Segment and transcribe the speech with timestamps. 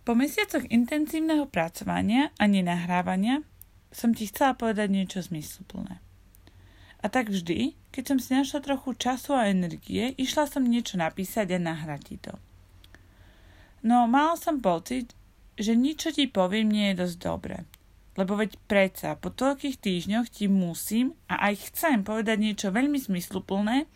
[0.00, 3.44] Po mesiacoch intenzívneho pracovania a nenahrávania
[3.92, 6.00] som ti chcela povedať niečo zmysluplné.
[7.00, 11.56] A tak vždy, keď som si našla trochu času a energie, išla som niečo napísať
[11.56, 12.34] a nahrať to.
[13.80, 15.16] No, mala som pocit,
[15.56, 17.58] že nič, ti poviem, nie je dosť dobré.
[18.20, 23.88] Lebo veď predsa, po toľkých týždňoch ti musím a aj chcem povedať niečo veľmi zmysluplné,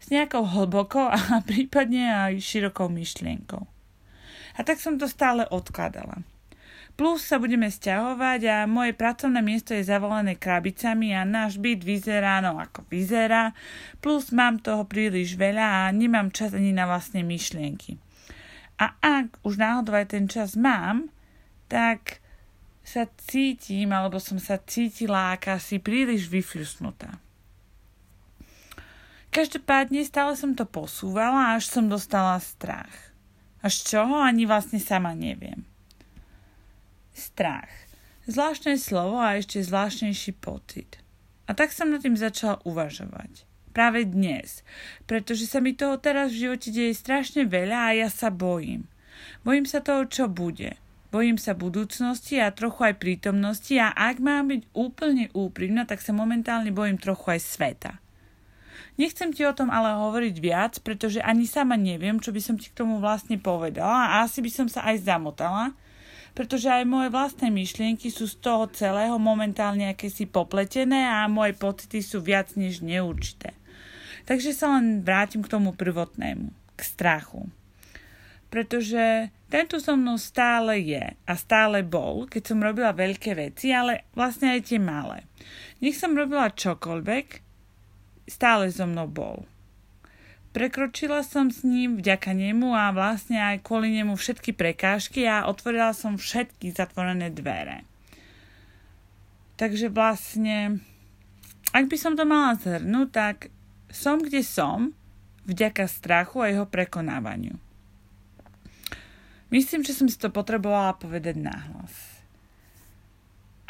[0.00, 1.20] s nejakou hlbokou a
[1.50, 3.79] prípadne aj širokou myšlienkou.
[4.60, 6.20] A tak som to stále odkladala.
[7.00, 12.44] Plus sa budeme stiahovať a moje pracovné miesto je zavolené krabicami a náš byt vyzerá
[12.44, 13.56] no ako vyzerá.
[14.04, 17.96] Plus mám toho príliš veľa a nemám čas ani na vlastné myšlienky.
[18.76, 21.08] A ak už náhodou aj ten čas mám,
[21.72, 22.20] tak
[22.84, 27.16] sa cítim, alebo som sa cítila akási príliš vyfľusnutá.
[29.32, 33.09] Každopádne stále som to posúvala, až som dostala strach.
[33.60, 35.68] Až čoho ani vlastne sama neviem.
[37.12, 37.68] Strach.
[38.24, 41.00] Zvláštne slovo a ešte zvláštnejší pocit.
[41.44, 43.44] A tak som nad tým začala uvažovať.
[43.70, 44.66] Práve dnes,
[45.06, 48.86] pretože sa mi toho teraz v živote deje strašne veľa a ja sa bojím.
[49.46, 50.74] Bojím sa toho, čo bude.
[51.10, 56.14] Bojím sa budúcnosti a trochu aj prítomnosti a ak mám byť úplne úprimná, tak sa
[56.14, 57.92] momentálne bojím trochu aj sveta.
[59.00, 62.68] Nechcem ti o tom ale hovoriť viac, pretože ani sama neviem, čo by som ti
[62.68, 65.72] k tomu vlastne povedala a asi by som sa aj zamotala,
[66.36, 72.04] pretože aj moje vlastné myšlienky sú z toho celého momentálne akési popletené a moje pocity
[72.04, 73.56] sú viac než neurčité.
[74.28, 77.48] Takže sa len vrátim k tomu prvotnému, k strachu.
[78.52, 84.12] Pretože tento so mnou stále je a stále bol, keď som robila veľké veci, ale
[84.12, 85.24] vlastne aj tie malé.
[85.80, 87.49] Nech som robila čokoľvek,
[88.30, 89.42] stále so mnou bol.
[90.50, 95.94] Prekročila som s ním vďaka nemu a vlastne aj kvôli nemu všetky prekážky a otvorila
[95.94, 97.86] som všetky zatvorené dvere.
[99.54, 100.82] Takže vlastne,
[101.70, 103.36] ak by som to mala zhrnúť, tak
[103.94, 104.90] som kde som
[105.46, 107.54] vďaka strachu a jeho prekonávaniu.
[109.50, 112.22] Myslím, že som si to potrebovala povedať nahlas.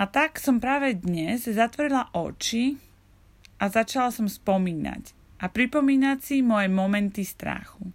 [0.00, 2.80] A tak som práve dnes zatvorila oči
[3.60, 7.93] a začala som spomínať a pripomínať si moje momenty strachu.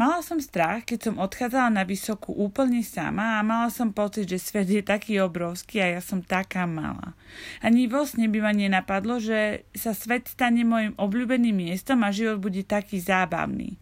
[0.00, 4.40] Mala som strach, keď som odchádzala na vysokú úplne sama a mala som pocit, že
[4.40, 7.12] svet je taký obrovský a ja som taká malá.
[7.60, 12.40] Ani vo sne by ma nenapadlo, že sa svet stane môjim obľúbeným miestom a život
[12.40, 13.76] bude taký zábavný.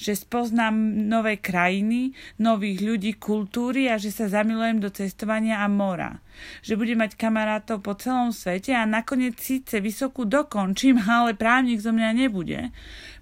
[0.00, 0.72] Že spoznám
[1.12, 6.24] nové krajiny, nových ľudí, kultúry a že sa zamilujem do cestovania a mora.
[6.64, 11.92] Že budem mať kamarátov po celom svete a nakoniec síce vysokú dokončím, ale právnik zo
[11.92, 12.72] mňa nebude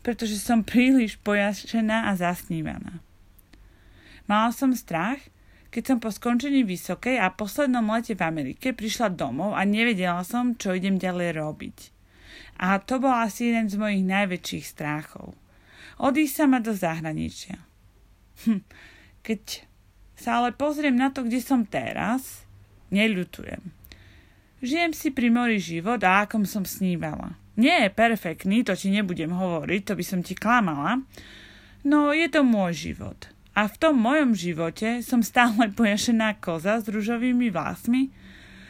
[0.02, 3.02] pretože som príliš pojašená a zasnívaná.
[4.24, 5.20] Mala som strach,
[5.68, 10.56] keď som po skončení vysokej a poslednom lete v Amerike prišla domov a nevedela som,
[10.56, 11.78] čo idem ďalej robiť.
[12.64, 15.36] A to bol asi jeden z mojich najväčších strachov.
[15.98, 17.58] Odísť sa ma do zahraničia.
[18.46, 18.62] Hm.
[19.26, 19.42] Keď
[20.18, 22.46] sa ale pozriem na to, kde som teraz,
[22.90, 23.74] neľutujem.
[24.58, 27.38] Žijem si pri mori život a akom som snívala.
[27.58, 31.02] Nie je perfektný, to ti nebudem hovoriť, to by som ti klamala,
[31.82, 33.30] no je to môj život.
[33.58, 38.02] A v tom mojom živote som stále pojašená koza s rúžovými vlásmi,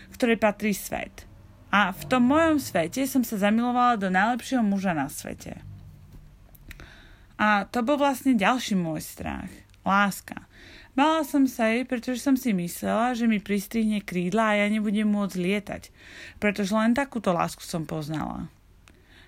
[0.09, 1.29] v ktorej patrí svet.
[1.69, 5.68] A v tom mojom svete som sa zamilovala do najlepšieho muža na svete.
[7.39, 9.51] A to bol vlastne ďalší môj strach.
[9.87, 10.45] Láska.
[10.99, 15.07] Bala som sa jej, pretože som si myslela, že mi pristrihne krídla a ja nebudem
[15.07, 15.83] môcť lietať,
[16.43, 18.51] pretože len takúto lásku som poznala.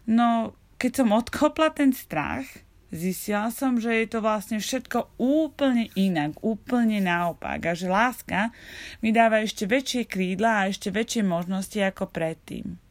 [0.03, 2.51] No, keď som odkopla ten strach,
[2.91, 8.51] zistila som, že je to vlastne všetko úplne inak, úplne naopak a že láska
[8.99, 12.83] mi dáva ešte väčšie krídla a ešte väčšie možnosti ako predtým.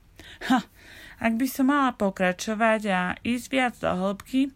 [0.48, 0.64] Ha,
[1.20, 4.56] ak by som mala pokračovať a ísť viac do hĺbky,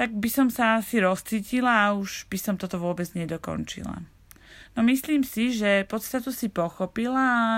[0.00, 4.00] tak by som sa asi rozcítila a už by som toto vôbec nedokončila.
[4.72, 7.48] No myslím si, že podstatu si pochopila a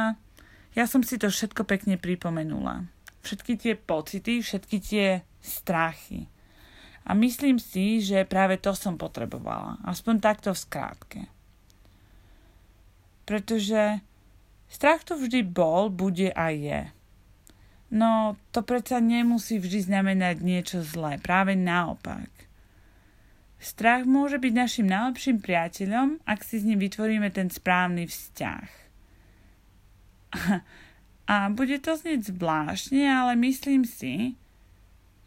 [0.75, 2.90] ja som si to všetko pekne pripomenula.
[3.22, 6.26] Všetky tie pocity, všetky tie strachy.
[7.06, 9.78] A myslím si, že práve to som potrebovala.
[9.87, 11.20] Aspoň takto v skrátke.
[13.22, 14.02] Pretože
[14.67, 16.90] strach to vždy bol, bude a je.
[17.93, 22.33] No to predsa nemusí vždy znamenať niečo zlé, práve naopak.
[23.61, 28.69] Strach môže byť našim najlepším priateľom, ak si s ním vytvoríme ten správny vzťah.
[31.33, 34.35] A bude to znieť zvláštne, ale myslím si,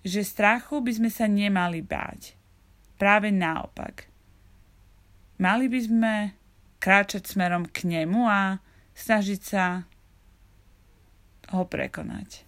[0.04, 2.36] že strachu by sme sa nemali báť.
[3.00, 4.08] práve naopak.
[5.36, 6.14] Mali by sme
[6.80, 8.64] kráčať smerom k nemu a
[8.96, 9.84] snažiť sa
[11.52, 12.45] ho prekonať.